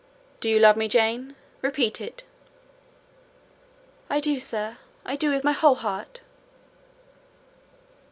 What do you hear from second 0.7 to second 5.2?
me, Jane?—repeat it." "I do, sir—I